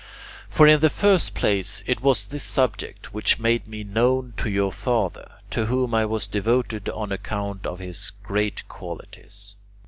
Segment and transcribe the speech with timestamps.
[0.49, 4.71] For in the first place it was this subject which made me known to your
[4.71, 9.53] father, to whom I was devoted on account of his great qualities.